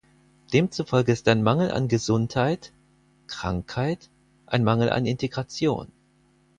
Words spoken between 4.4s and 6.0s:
ein Mangel an Integration.